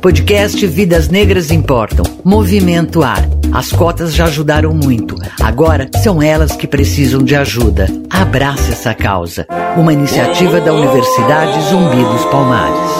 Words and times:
Podcast 0.00 0.66
Vidas 0.66 1.10
Negras 1.10 1.50
Importam. 1.50 2.06
Movimento 2.24 3.02
Ar. 3.02 3.22
As 3.52 3.70
cotas 3.70 4.14
já 4.14 4.24
ajudaram 4.24 4.72
muito. 4.72 5.14
Agora 5.38 5.90
são 6.02 6.22
elas 6.22 6.56
que 6.56 6.66
precisam 6.66 7.22
de 7.22 7.36
ajuda. 7.36 7.86
Abrace 8.08 8.72
essa 8.72 8.94
causa. 8.94 9.46
Uma 9.76 9.92
iniciativa 9.92 10.58
da 10.58 10.72
Universidade 10.72 11.60
Zumbi 11.68 12.02
dos 12.02 12.24
Palmares. 12.30 12.90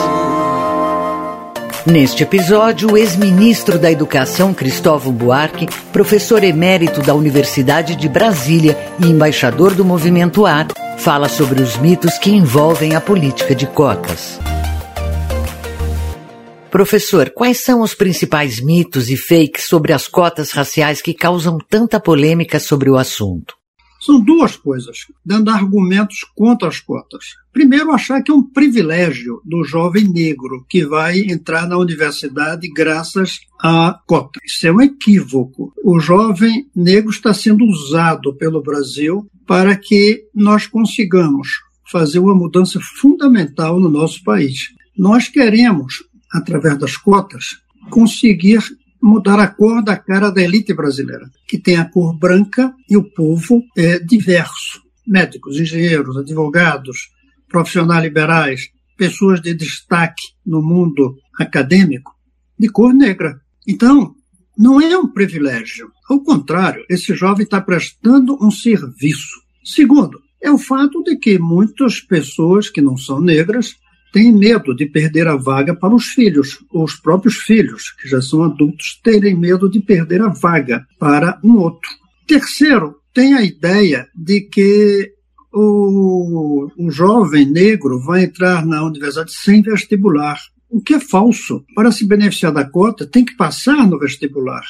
Neste 1.87 2.21
episódio, 2.21 2.91
o 2.91 2.97
ex-ministro 2.97 3.79
da 3.79 3.91
Educação 3.91 4.53
Cristóvão 4.53 5.11
Buarque, 5.11 5.67
professor 5.91 6.43
emérito 6.43 7.01
da 7.01 7.15
Universidade 7.15 7.95
de 7.95 8.07
Brasília 8.07 8.77
e 8.99 9.07
embaixador 9.07 9.73
do 9.73 9.83
Movimento 9.83 10.45
Ar, 10.45 10.67
fala 10.99 11.27
sobre 11.27 11.63
os 11.63 11.77
mitos 11.77 12.19
que 12.19 12.29
envolvem 12.29 12.95
a 12.95 13.01
política 13.01 13.55
de 13.55 13.65
cotas. 13.65 14.39
Professor, 16.71 17.29
quais 17.31 17.59
são 17.59 17.81
os 17.81 17.93
principais 17.93 18.61
mitos 18.61 19.09
e 19.09 19.17
fakes 19.17 19.65
sobre 19.65 19.91
as 19.91 20.07
cotas 20.07 20.51
raciais 20.51 21.01
que 21.01 21.13
causam 21.13 21.57
tanta 21.57 21.99
polêmica 21.99 22.61
sobre 22.61 22.89
o 22.89 22.95
assunto? 22.95 23.55
São 23.99 24.21
duas 24.21 24.55
coisas, 24.55 24.99
dando 25.23 25.51
argumentos 25.51 26.19
contra 26.33 26.69
as 26.69 26.79
cotas. 26.79 27.35
Primeiro, 27.51 27.91
achar 27.91 28.23
que 28.23 28.31
é 28.31 28.33
um 28.33 28.41
privilégio 28.41 29.41
do 29.43 29.65
jovem 29.65 30.07
negro 30.07 30.65
que 30.69 30.85
vai 30.85 31.19
entrar 31.19 31.67
na 31.67 31.77
universidade 31.77 32.69
graças 32.73 33.41
à 33.61 33.99
cota. 34.07 34.39
Isso 34.41 34.65
é 34.65 34.71
um 34.71 34.79
equívoco. 34.79 35.73
O 35.83 35.99
jovem 35.99 36.67
negro 36.73 37.11
está 37.11 37.33
sendo 37.33 37.65
usado 37.65 38.33
pelo 38.37 38.63
Brasil 38.63 39.27
para 39.45 39.75
que 39.75 40.23
nós 40.33 40.67
consigamos 40.67 41.49
fazer 41.91 42.19
uma 42.19 42.33
mudança 42.33 42.79
fundamental 42.79 43.77
no 43.77 43.89
nosso 43.89 44.23
país. 44.23 44.69
Nós 44.97 45.27
queremos 45.27 46.09
através 46.33 46.77
das 46.77 46.97
cotas, 46.97 47.61
conseguir 47.89 48.59
mudar 49.01 49.39
a 49.39 49.47
cor 49.47 49.83
da 49.83 49.97
cara 49.97 50.29
da 50.29 50.41
elite 50.41 50.73
brasileira, 50.73 51.29
que 51.47 51.57
tem 51.57 51.77
a 51.77 51.85
cor 51.85 52.15
branca 52.17 52.73
e 52.89 52.95
o 52.95 53.03
povo 53.03 53.63
é 53.75 53.99
diverso. 53.99 54.81
Médicos, 55.05 55.59
engenheiros, 55.59 56.15
advogados, 56.15 57.09
profissionais 57.49 58.03
liberais, 58.03 58.69
pessoas 58.95 59.41
de 59.41 59.53
destaque 59.53 60.21
no 60.45 60.61
mundo 60.61 61.17
acadêmico, 61.39 62.15
de 62.57 62.69
cor 62.69 62.93
negra. 62.93 63.41
Então, 63.67 64.15
não 64.57 64.79
é 64.79 64.95
um 64.95 65.07
privilégio. 65.07 65.91
Ao 66.07 66.19
contrário, 66.19 66.85
esse 66.87 67.15
jovem 67.15 67.43
está 67.43 67.59
prestando 67.59 68.37
um 68.39 68.51
serviço. 68.51 69.41
Segundo, 69.63 70.21
é 70.41 70.51
o 70.51 70.57
fato 70.57 71.03
de 71.03 71.15
que 71.17 71.39
muitas 71.39 71.99
pessoas 71.99 72.69
que 72.69 72.81
não 72.81 72.97
são 72.97 73.19
negras 73.19 73.75
têm 74.11 74.31
medo 74.31 74.75
de 74.75 74.85
perder 74.85 75.27
a 75.27 75.35
vaga 75.35 75.75
para 75.75 75.93
os 75.93 76.05
filhos, 76.05 76.63
ou 76.69 76.83
os 76.83 76.95
próprios 76.95 77.37
filhos, 77.37 77.91
que 77.91 78.07
já 78.07 78.21
são 78.21 78.43
adultos, 78.43 78.99
terem 79.03 79.37
medo 79.37 79.69
de 79.69 79.79
perder 79.79 80.21
a 80.21 80.29
vaga 80.29 80.85
para 80.99 81.39
um 81.43 81.57
outro. 81.57 81.89
Terceiro, 82.27 82.95
tem 83.13 83.33
a 83.33 83.41
ideia 83.41 84.07
de 84.15 84.41
que 84.41 85.11
o, 85.53 86.69
o 86.77 86.91
jovem 86.91 87.45
negro 87.45 87.99
vai 88.01 88.23
entrar 88.23 88.65
na 88.65 88.83
universidade 88.83 89.33
sem 89.33 89.61
vestibular, 89.61 90.39
o 90.69 90.81
que 90.81 90.93
é 90.93 90.99
falso. 90.99 91.63
Para 91.75 91.91
se 91.91 92.07
beneficiar 92.07 92.53
da 92.53 92.63
cota, 92.63 93.05
tem 93.05 93.25
que 93.25 93.35
passar 93.35 93.87
no 93.87 93.99
vestibular. 93.99 94.63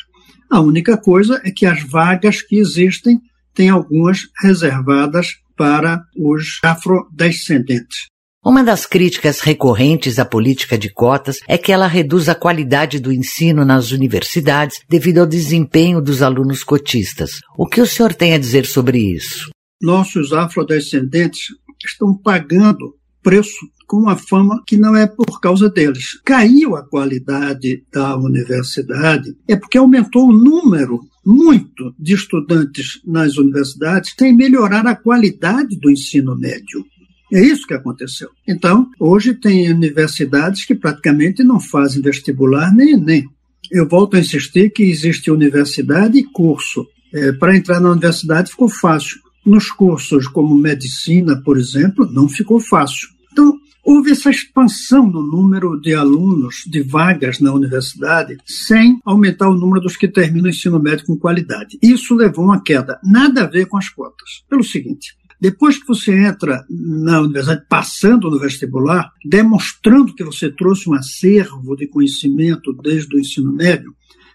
A 0.50 0.60
única 0.60 0.98
coisa 0.98 1.40
é 1.44 1.52
que 1.52 1.66
as 1.66 1.84
vagas 1.84 2.42
que 2.42 2.58
existem 2.58 3.22
tem 3.54 3.70
algumas 3.70 4.22
reservadas 4.42 5.28
para 5.56 6.04
os 6.18 6.60
afrodescendentes. 6.64 8.11
Uma 8.44 8.64
das 8.64 8.88
críticas 8.88 9.40
recorrentes 9.40 10.18
à 10.18 10.26
política 10.26 10.76
de 10.76 10.92
cotas 10.92 11.38
é 11.48 11.60
que 11.60 11.72
ela 11.72 11.86
reduz 11.86 12.28
a 12.28 12.34
qualidade 12.34 13.00
do 13.00 13.14
ensino 13.14 13.64
nas 13.64 13.92
universidades 13.92 14.80
devido 14.90 15.20
ao 15.20 15.28
desempenho 15.28 16.02
dos 16.02 16.24
alunos 16.24 16.64
cotistas. 16.64 17.40
O 17.56 17.68
que 17.68 17.80
o 17.80 17.86
senhor 17.86 18.16
tem 18.16 18.34
a 18.34 18.40
dizer 18.40 18.66
sobre 18.66 18.98
isso? 18.98 19.52
Nossos 19.80 20.34
afrodescendentes 20.34 21.50
estão 21.86 22.18
pagando 22.18 22.96
preço 23.22 23.60
com 23.86 23.98
uma 23.98 24.16
fama 24.16 24.64
que 24.66 24.76
não 24.76 24.96
é 24.96 25.06
por 25.06 25.40
causa 25.40 25.70
deles. 25.70 26.20
Caiu 26.26 26.76
a 26.76 26.84
qualidade 26.84 27.84
da 27.94 28.18
universidade 28.18 29.36
é 29.48 29.56
porque 29.56 29.78
aumentou 29.78 30.30
o 30.30 30.34
número 30.34 31.00
muito 31.24 31.94
de 32.00 32.16
estudantes 32.16 33.02
nas 33.06 33.38
universidades 33.38 34.16
sem 34.18 34.36
melhorar 34.36 34.88
a 34.88 34.96
qualidade 34.96 35.78
do 35.78 35.92
ensino 35.92 36.36
médio. 36.36 36.84
É 37.32 37.40
isso 37.40 37.66
que 37.66 37.74
aconteceu. 37.74 38.30
Então, 38.48 38.90
hoje 39.00 39.34
tem 39.34 39.72
universidades 39.72 40.66
que 40.66 40.76
praticamente 40.76 41.44
não 41.44 41.60
fazem 41.60 42.02
vestibular 42.02 42.74
nem 42.74 42.94
Enem. 42.94 43.28
Eu 43.72 43.88
volto 43.88 44.18
a 44.18 44.20
insistir 44.20 44.70
que 44.70 44.84
existe 44.84 45.32
universidade 45.32 46.20
e 46.20 46.24
curso. 46.24 46.86
É, 47.14 47.32
Para 47.32 47.56
entrar 47.56 47.80
na 47.80 47.92
universidade 47.92 48.52
ficou 48.52 48.68
fácil. 48.68 49.20
Nos 49.46 49.72
cursos 49.72 50.28
como 50.28 50.58
medicina, 50.58 51.42
por 51.42 51.58
exemplo, 51.58 52.06
não 52.12 52.28
ficou 52.28 52.60
fácil. 52.60 53.08
Então, 53.32 53.58
houve 53.84 54.12
essa 54.12 54.30
expansão 54.30 55.10
no 55.10 55.22
número 55.22 55.80
de 55.80 55.94
alunos, 55.94 56.64
de 56.68 56.82
vagas 56.82 57.40
na 57.40 57.54
universidade, 57.54 58.38
sem 58.46 59.00
aumentar 59.06 59.50
o 59.50 59.56
número 59.56 59.82
dos 59.82 59.96
que 59.96 60.08
terminam 60.08 60.46
o 60.46 60.50
ensino 60.50 60.80
médio 60.80 61.06
com 61.06 61.18
qualidade. 61.18 61.80
Isso 61.82 62.14
levou 62.14 62.46
a 62.46 62.48
uma 62.50 62.64
queda. 62.64 63.00
Nada 63.04 63.44
a 63.44 63.48
ver 63.48 63.68
com 63.68 63.78
as 63.78 63.90
cotas. 63.90 64.44
Pelo 64.50 64.64
seguinte, 64.64 65.16
depois 65.42 65.80
que 65.80 65.88
você 65.88 66.14
entra 66.14 66.64
na 66.70 67.20
universidade, 67.20 67.66
passando 67.68 68.30
no 68.30 68.40
vestibular, 68.40 69.12
demonstrando 69.26 70.14
que 70.14 70.24
você 70.24 70.52
trouxe 70.52 70.88
um 70.88 70.94
acervo 70.94 71.76
de 71.76 71.88
conhecimento 71.88 72.72
desde 72.74 73.16
o 73.16 73.20
ensino 73.20 73.52
médio, 73.52 73.92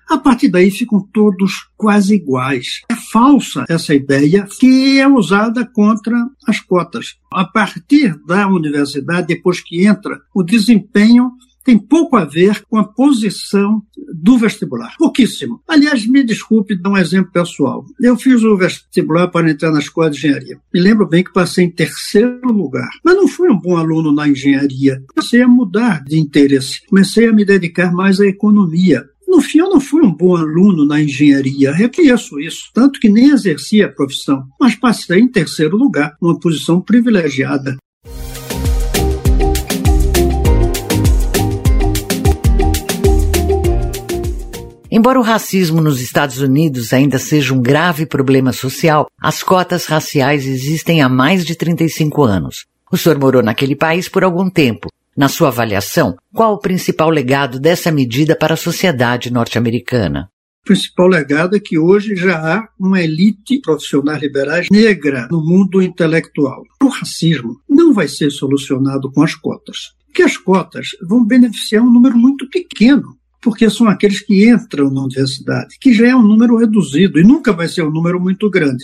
a 0.08 0.18
partir 0.18 0.48
daí 0.48 0.70
ficam 0.70 1.00
todos 1.12 1.68
quase 1.76 2.14
iguais. 2.14 2.82
É 2.88 2.94
falsa 2.94 3.64
essa 3.68 3.94
ideia 3.94 4.46
que 4.58 5.00
é 5.00 5.08
usada 5.08 5.64
contra 5.64 6.16
as 6.46 6.60
cotas. 6.60 7.16
A 7.32 7.44
partir 7.44 8.16
da 8.24 8.48
universidade, 8.48 9.28
depois 9.28 9.60
que 9.60 9.84
entra, 9.84 10.20
o 10.34 10.42
desempenho 10.42 11.32
tem 11.66 11.76
pouco 11.76 12.16
a 12.16 12.24
ver 12.24 12.62
com 12.70 12.78
a 12.78 12.84
posição 12.84 13.82
do 14.14 14.38
vestibular. 14.38 14.94
Pouquíssimo. 14.96 15.60
Aliás, 15.66 16.06
me 16.06 16.22
desculpe 16.22 16.80
dar 16.80 16.90
um 16.90 16.96
exemplo 16.96 17.32
pessoal. 17.32 17.84
Eu 18.00 18.16
fiz 18.16 18.40
o 18.44 18.56
vestibular 18.56 19.26
para 19.26 19.50
entrar 19.50 19.72
na 19.72 19.80
escola 19.80 20.08
de 20.08 20.16
engenharia. 20.16 20.60
Me 20.72 20.80
lembro 20.80 21.08
bem 21.08 21.24
que 21.24 21.32
passei 21.32 21.64
em 21.64 21.70
terceiro 21.70 22.52
lugar. 22.52 22.88
Mas 23.04 23.16
não 23.16 23.26
fui 23.26 23.50
um 23.50 23.58
bom 23.58 23.76
aluno 23.76 24.12
na 24.12 24.28
engenharia. 24.28 25.02
Comecei 25.12 25.42
a 25.42 25.48
mudar 25.48 26.04
de 26.04 26.20
interesse. 26.20 26.86
Comecei 26.86 27.26
a 27.26 27.32
me 27.32 27.44
dedicar 27.44 27.92
mais 27.92 28.20
à 28.20 28.26
economia. 28.26 29.04
No 29.26 29.42
fim, 29.42 29.58
eu 29.58 29.68
não 29.68 29.80
fui 29.80 30.02
um 30.02 30.14
bom 30.14 30.36
aluno 30.36 30.86
na 30.86 31.02
engenharia, 31.02 31.72
reconheço 31.72 32.38
isso, 32.38 32.70
tanto 32.72 33.00
que 33.00 33.08
nem 33.08 33.30
exerci 33.30 33.82
a 33.82 33.88
profissão, 33.88 34.46
mas 34.58 34.76
passei 34.76 35.18
em 35.18 35.28
terceiro 35.28 35.76
lugar, 35.76 36.16
uma 36.22 36.38
posição 36.38 36.80
privilegiada. 36.80 37.76
Embora 44.96 45.20
o 45.20 45.22
racismo 45.22 45.82
nos 45.82 46.00
Estados 46.00 46.38
Unidos 46.38 46.94
ainda 46.94 47.18
seja 47.18 47.52
um 47.52 47.60
grave 47.60 48.06
problema 48.06 48.50
social, 48.50 49.06
as 49.20 49.42
cotas 49.42 49.84
raciais 49.84 50.46
existem 50.46 51.02
há 51.02 51.08
mais 51.08 51.44
de 51.44 51.54
35 51.54 52.24
anos. 52.24 52.64
O 52.90 52.96
senhor 52.96 53.18
morou 53.18 53.42
naquele 53.42 53.76
país 53.76 54.08
por 54.08 54.24
algum 54.24 54.48
tempo. 54.48 54.90
Na 55.14 55.28
sua 55.28 55.48
avaliação, 55.48 56.16
qual 56.32 56.54
o 56.54 56.58
principal 56.58 57.10
legado 57.10 57.60
dessa 57.60 57.92
medida 57.92 58.34
para 58.34 58.54
a 58.54 58.56
sociedade 58.56 59.30
norte-americana? 59.30 60.30
O 60.62 60.68
principal 60.68 61.08
legado 61.08 61.54
é 61.54 61.60
que 61.60 61.78
hoje 61.78 62.16
já 62.16 62.38
há 62.38 62.66
uma 62.80 63.02
elite 63.02 63.60
profissional 63.60 64.16
liberais 64.16 64.68
negra 64.70 65.28
no 65.30 65.44
mundo 65.44 65.82
intelectual. 65.82 66.62
O 66.82 66.88
racismo 66.88 67.60
não 67.68 67.92
vai 67.92 68.08
ser 68.08 68.30
solucionado 68.30 69.12
com 69.12 69.22
as 69.22 69.34
cotas, 69.34 69.92
porque 70.06 70.22
as 70.22 70.38
cotas 70.38 70.86
vão 71.06 71.22
beneficiar 71.22 71.82
um 71.82 71.92
número 71.92 72.16
muito 72.16 72.48
pequeno 72.48 73.14
porque 73.46 73.70
são 73.70 73.88
aqueles 73.88 74.18
que 74.18 74.50
entram 74.50 74.90
na 74.90 75.02
universidade, 75.02 75.76
que 75.80 75.94
já 75.94 76.08
é 76.08 76.16
um 76.16 76.22
número 76.22 76.56
reduzido 76.56 77.20
e 77.20 77.22
nunca 77.22 77.52
vai 77.52 77.68
ser 77.68 77.84
um 77.84 77.92
número 77.92 78.20
muito 78.20 78.50
grande. 78.50 78.82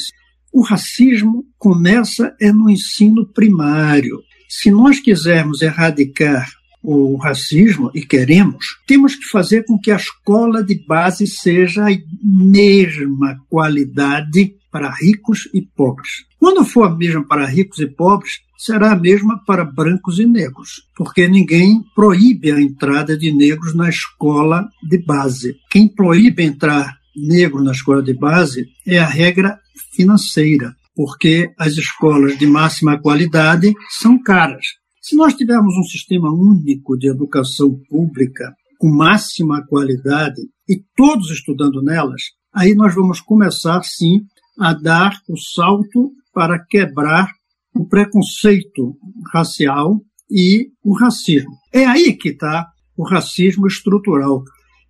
O 0.52 0.62
racismo 0.62 1.44
começa 1.58 2.32
é 2.40 2.52
no 2.52 2.70
ensino 2.70 3.26
primário. 3.26 4.20
Se 4.48 4.70
nós 4.70 5.00
quisermos 5.00 5.62
erradicar 5.62 6.48
o 6.80 7.16
racismo, 7.16 7.90
e 7.92 8.02
queremos, 8.02 8.64
temos 8.86 9.16
que 9.16 9.24
fazer 9.24 9.64
com 9.64 9.76
que 9.76 9.90
a 9.90 9.96
escola 9.96 10.62
de 10.62 10.76
base 10.86 11.26
seja 11.26 11.88
a 11.88 11.98
mesma 12.22 13.36
qualidade 13.48 14.54
para 14.70 14.94
ricos 14.94 15.48
e 15.52 15.60
pobres. 15.60 16.24
Quando 16.38 16.64
for 16.64 16.84
a 16.84 16.94
mesma 16.94 17.26
para 17.26 17.46
ricos 17.46 17.80
e 17.80 17.86
pobres, 17.88 18.34
será 18.64 18.92
a 18.92 18.96
mesma 18.96 19.42
para 19.44 19.64
brancos 19.64 20.20
e 20.20 20.24
negros, 20.24 20.86
porque 20.96 21.26
ninguém 21.26 21.82
proíbe 21.96 22.52
a 22.52 22.60
entrada 22.60 23.18
de 23.18 23.32
negros 23.32 23.74
na 23.74 23.88
escola 23.88 24.68
de 24.88 24.98
base. 24.98 25.56
Quem 25.68 25.88
proíbe 25.88 26.44
entrar 26.44 26.96
negro 27.16 27.60
na 27.60 27.72
escola 27.72 28.00
de 28.00 28.14
base 28.14 28.68
é 28.86 28.98
a 28.98 29.06
regra 29.06 29.58
financeira, 29.96 30.76
porque 30.94 31.52
as 31.58 31.72
escolas 31.72 32.38
de 32.38 32.46
máxima 32.46 33.00
qualidade 33.00 33.74
são 34.00 34.22
caras. 34.22 34.64
Se 35.00 35.16
nós 35.16 35.34
tivermos 35.34 35.74
um 35.76 35.82
sistema 35.82 36.32
único 36.32 36.96
de 36.96 37.10
educação 37.10 37.76
pública, 37.90 38.54
com 38.78 38.88
máxima 38.88 39.66
qualidade 39.66 40.40
e 40.68 40.80
todos 40.96 41.32
estudando 41.32 41.82
nelas, 41.82 42.22
aí 42.54 42.76
nós 42.76 42.94
vamos 42.94 43.20
começar 43.20 43.82
sim 43.82 44.20
a 44.56 44.72
dar 44.72 45.20
o 45.28 45.36
salto 45.36 46.12
para 46.32 46.64
quebrar 46.64 47.28
o 47.74 47.86
preconceito 47.86 48.96
racial 49.32 50.00
e 50.30 50.70
o 50.82 50.94
racismo. 50.94 51.52
É 51.72 51.84
aí 51.84 52.12
que 52.14 52.30
está 52.30 52.68
o 52.96 53.04
racismo 53.04 53.66
estrutural. 53.66 54.44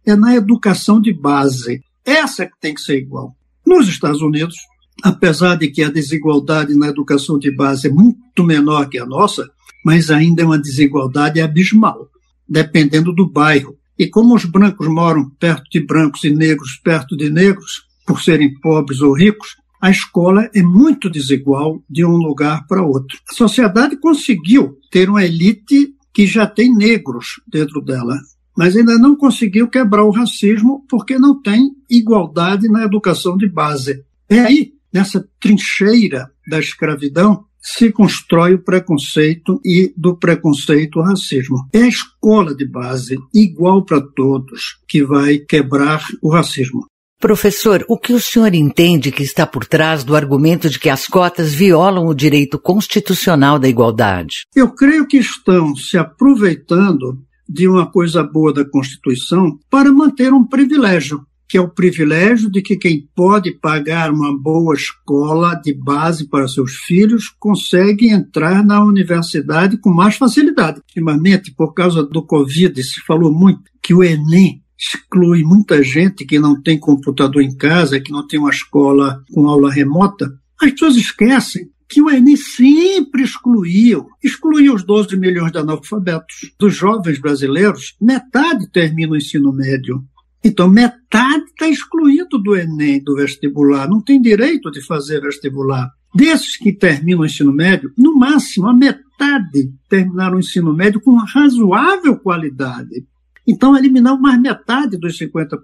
É 0.04 0.16
na 0.16 0.34
educação 0.34 1.00
de 1.00 1.12
base. 1.12 1.80
Essa 2.04 2.46
que 2.46 2.58
tem 2.60 2.74
que 2.74 2.80
ser 2.80 2.98
igual. 2.98 3.36
Nos 3.64 3.88
Estados 3.88 4.20
Unidos, 4.20 4.56
apesar 5.02 5.56
de 5.56 5.68
que 5.68 5.82
a 5.82 5.90
desigualdade 5.90 6.74
na 6.74 6.88
educação 6.88 7.38
de 7.38 7.54
base 7.54 7.88
é 7.88 7.90
muito 7.90 8.42
menor 8.44 8.88
que 8.88 8.98
a 8.98 9.06
nossa, 9.06 9.48
mas 9.84 10.10
ainda 10.10 10.42
é 10.42 10.44
uma 10.44 10.58
desigualdade 10.58 11.40
abismal, 11.40 12.08
dependendo 12.48 13.12
do 13.12 13.28
bairro. 13.28 13.76
E 13.98 14.08
como 14.08 14.34
os 14.34 14.44
brancos 14.44 14.88
moram 14.88 15.30
perto 15.30 15.64
de 15.70 15.80
brancos 15.84 16.24
e 16.24 16.30
negros 16.30 16.80
perto 16.82 17.16
de 17.16 17.30
negros, 17.30 17.84
por 18.06 18.20
serem 18.20 18.52
pobres 18.60 19.00
ou 19.00 19.12
ricos, 19.12 19.56
a 19.82 19.90
escola 19.90 20.48
é 20.54 20.62
muito 20.62 21.10
desigual 21.10 21.82
de 21.90 22.04
um 22.04 22.16
lugar 22.16 22.64
para 22.68 22.84
outro. 22.84 23.18
A 23.28 23.34
sociedade 23.34 23.96
conseguiu 23.96 24.78
ter 24.92 25.10
uma 25.10 25.24
elite 25.24 25.92
que 26.14 26.24
já 26.24 26.46
tem 26.46 26.72
negros 26.72 27.40
dentro 27.50 27.80
dela, 27.80 28.16
mas 28.56 28.76
ainda 28.76 28.96
não 28.96 29.16
conseguiu 29.16 29.66
quebrar 29.66 30.04
o 30.04 30.12
racismo 30.12 30.86
porque 30.88 31.18
não 31.18 31.42
tem 31.42 31.72
igualdade 31.90 32.68
na 32.68 32.84
educação 32.84 33.36
de 33.36 33.48
base. 33.48 34.04
É 34.28 34.38
aí, 34.38 34.72
nessa 34.94 35.28
trincheira 35.40 36.30
da 36.48 36.60
escravidão, 36.60 37.44
se 37.60 37.90
constrói 37.90 38.54
o 38.54 38.62
preconceito 38.62 39.60
e 39.64 39.92
do 39.96 40.16
preconceito 40.16 41.00
o 41.00 41.02
racismo. 41.02 41.56
É 41.72 41.82
a 41.82 41.88
escola 41.88 42.54
de 42.54 42.66
base, 42.66 43.18
igual 43.34 43.84
para 43.84 44.00
todos, 44.00 44.78
que 44.86 45.04
vai 45.04 45.38
quebrar 45.38 46.04
o 46.20 46.30
racismo. 46.30 46.86
Professor, 47.22 47.84
o 47.88 47.96
que 47.96 48.12
o 48.12 48.18
senhor 48.18 48.52
entende 48.52 49.12
que 49.12 49.22
está 49.22 49.46
por 49.46 49.64
trás 49.64 50.02
do 50.02 50.16
argumento 50.16 50.68
de 50.68 50.76
que 50.76 50.90
as 50.90 51.06
cotas 51.06 51.54
violam 51.54 52.08
o 52.08 52.14
direito 52.14 52.58
constitucional 52.58 53.60
da 53.60 53.68
igualdade? 53.68 54.38
Eu 54.56 54.74
creio 54.74 55.06
que 55.06 55.18
estão 55.18 55.76
se 55.76 55.96
aproveitando 55.96 57.22
de 57.48 57.68
uma 57.68 57.88
coisa 57.88 58.24
boa 58.24 58.52
da 58.52 58.68
Constituição 58.68 59.56
para 59.70 59.92
manter 59.92 60.32
um 60.32 60.44
privilégio, 60.44 61.24
que 61.48 61.56
é 61.56 61.60
o 61.60 61.72
privilégio 61.72 62.50
de 62.50 62.60
que 62.60 62.76
quem 62.76 63.08
pode 63.14 63.52
pagar 63.52 64.10
uma 64.10 64.36
boa 64.36 64.74
escola 64.74 65.54
de 65.54 65.72
base 65.72 66.28
para 66.28 66.48
seus 66.48 66.72
filhos 66.72 67.32
consegue 67.38 68.08
entrar 68.10 68.64
na 68.64 68.84
universidade 68.84 69.78
com 69.78 69.90
mais 69.90 70.16
facilidade. 70.16 70.80
Ultimamente, 70.80 71.54
por 71.56 71.72
causa 71.72 72.02
do 72.02 72.26
Covid, 72.26 72.82
se 72.82 73.00
falou 73.06 73.32
muito 73.32 73.62
que 73.80 73.94
o 73.94 74.02
Enem 74.02 74.60
exclui 74.82 75.44
muita 75.44 75.82
gente 75.82 76.24
que 76.24 76.40
não 76.40 76.60
tem 76.60 76.78
computador 76.78 77.40
em 77.40 77.56
casa, 77.56 78.00
que 78.00 78.10
não 78.10 78.26
tem 78.26 78.40
uma 78.40 78.50
escola 78.50 79.22
com 79.32 79.46
aula 79.46 79.70
remota. 79.70 80.32
As 80.60 80.72
pessoas 80.72 80.96
esquecem 80.96 81.70
que 81.88 82.02
o 82.02 82.10
Enem 82.10 82.36
sempre 82.36 83.22
excluiu, 83.22 84.06
excluiu 84.24 84.74
os 84.74 84.82
12 84.82 85.16
milhões 85.16 85.52
de 85.52 85.58
analfabetos. 85.58 86.52
Dos 86.58 86.74
jovens 86.74 87.20
brasileiros, 87.20 87.94
metade 88.00 88.68
termina 88.72 89.12
o 89.12 89.16
ensino 89.16 89.52
médio. 89.52 90.02
Então, 90.42 90.68
metade 90.68 91.44
está 91.44 91.68
excluído 91.68 92.38
do 92.38 92.56
Enem, 92.56 93.00
do 93.04 93.14
vestibular, 93.14 93.88
não 93.88 94.00
tem 94.02 94.20
direito 94.20 94.70
de 94.72 94.84
fazer 94.84 95.20
vestibular. 95.20 95.88
Desses 96.14 96.56
que 96.56 96.72
terminam 96.72 97.20
o 97.20 97.26
ensino 97.26 97.52
médio, 97.52 97.92
no 97.96 98.16
máximo 98.16 98.68
a 98.68 98.74
metade 98.74 99.72
terminaram 99.88 100.36
o 100.36 100.40
ensino 100.40 100.74
médio 100.74 101.00
com 101.00 101.14
razoável 101.16 102.18
qualidade. 102.18 103.06
Então, 103.46 103.76
eliminar 103.76 104.18
mais 104.20 104.40
metade 104.40 104.96
dos 104.96 105.18
50%. 105.18 105.58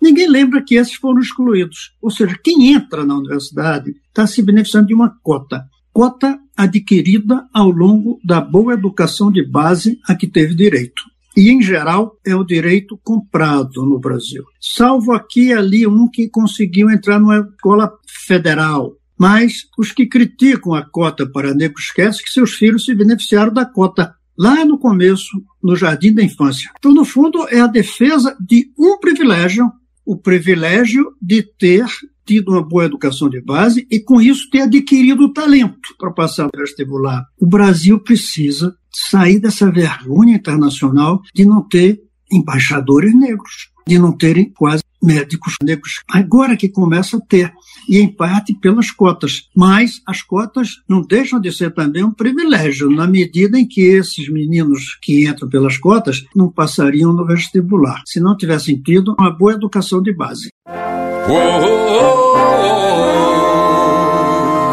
Ninguém 0.00 0.28
lembra 0.28 0.62
que 0.62 0.74
esses 0.74 0.94
foram 0.94 1.20
excluídos. 1.20 1.92
Ou 2.02 2.10
seja, 2.10 2.36
quem 2.42 2.72
entra 2.72 3.04
na 3.04 3.16
universidade 3.16 3.94
está 4.08 4.26
se 4.26 4.42
beneficiando 4.42 4.88
de 4.88 4.94
uma 4.94 5.14
cota. 5.22 5.64
Cota 5.92 6.38
adquirida 6.56 7.46
ao 7.52 7.70
longo 7.70 8.18
da 8.24 8.40
boa 8.40 8.74
educação 8.74 9.30
de 9.30 9.46
base 9.46 10.00
a 10.08 10.14
que 10.16 10.26
teve 10.26 10.54
direito. 10.54 11.02
E, 11.36 11.50
em 11.50 11.62
geral, 11.62 12.18
é 12.26 12.34
o 12.34 12.44
direito 12.44 12.98
comprado 13.02 13.86
no 13.86 13.98
Brasil. 14.00 14.42
Salvo 14.60 15.12
aqui 15.12 15.46
e 15.46 15.52
ali 15.52 15.86
um 15.86 16.08
que 16.10 16.28
conseguiu 16.28 16.90
entrar 16.90 17.18
numa 17.18 17.38
escola 17.38 17.92
federal. 18.26 18.94
Mas 19.18 19.68
os 19.78 19.92
que 19.92 20.06
criticam 20.06 20.74
a 20.74 20.84
cota 20.84 21.24
para 21.30 21.54
negros 21.54 21.84
esquecem 21.84 22.24
que 22.24 22.30
seus 22.30 22.54
filhos 22.54 22.84
se 22.84 22.94
beneficiaram 22.94 23.52
da 23.52 23.64
cota 23.64 24.14
lá 24.42 24.64
no 24.64 24.76
começo, 24.76 25.40
no 25.62 25.76
jardim 25.76 26.12
da 26.12 26.20
infância. 26.20 26.68
Então, 26.76 26.92
no 26.92 27.04
fundo, 27.04 27.46
é 27.48 27.60
a 27.60 27.68
defesa 27.68 28.36
de 28.40 28.72
um 28.76 28.98
privilégio, 28.98 29.70
o 30.04 30.16
privilégio 30.16 31.12
de 31.22 31.44
ter 31.44 31.86
tido 32.26 32.50
uma 32.50 32.66
boa 32.66 32.86
educação 32.86 33.30
de 33.30 33.40
base 33.40 33.86
e, 33.88 34.00
com 34.00 34.20
isso, 34.20 34.50
ter 34.50 34.62
adquirido 34.62 35.26
o 35.26 35.32
talento 35.32 35.94
para 35.96 36.10
passar 36.10 36.44
no 36.52 36.60
vestibular. 36.60 37.24
O 37.38 37.46
Brasil 37.46 38.00
precisa 38.00 38.74
sair 38.90 39.38
dessa 39.38 39.70
vergonha 39.70 40.34
internacional 40.34 41.22
de 41.32 41.44
não 41.44 41.62
ter 41.62 42.00
embaixadores 42.32 43.14
negros, 43.14 43.70
de 43.86 43.98
não 43.98 44.12
terem 44.16 44.50
quase 44.50 44.82
médicos 45.02 45.54
negros. 45.62 46.00
Agora 46.08 46.56
que 46.56 46.68
começa 46.68 47.16
a 47.16 47.20
ter, 47.20 47.52
e 47.88 47.98
em 47.98 48.08
parte 48.08 48.54
pelas 48.54 48.90
cotas. 48.90 49.48
Mas 49.54 50.00
as 50.06 50.22
cotas 50.22 50.80
não 50.88 51.02
deixam 51.02 51.40
de 51.40 51.50
ser 51.50 51.74
também 51.74 52.04
um 52.04 52.12
privilégio, 52.12 52.88
na 52.88 53.06
medida 53.06 53.58
em 53.58 53.66
que 53.66 53.80
esses 53.80 54.32
meninos 54.32 54.98
que 55.02 55.26
entram 55.26 55.48
pelas 55.48 55.76
cotas 55.76 56.24
não 56.34 56.48
passariam 56.48 57.12
no 57.12 57.26
vestibular, 57.26 58.02
se 58.06 58.20
não 58.20 58.36
tivessem 58.36 58.80
tido 58.80 59.14
uma 59.18 59.30
boa 59.30 59.54
educação 59.54 60.00
de 60.00 60.12
base. 60.12 60.48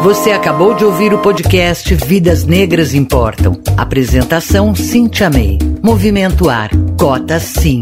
Você 0.02 0.30
acabou 0.30 0.74
de 0.74 0.84
ouvir 0.84 1.12
o 1.12 1.18
podcast 1.18 1.94
Vidas 1.94 2.44
Negras 2.44 2.94
Importam. 2.94 3.60
Apresentação 3.76 4.74
Cintia 4.74 5.28
May. 5.28 5.58
Movimento 5.82 6.48
Ar. 6.48 6.70
Cota 6.98 7.38
Sim. 7.38 7.80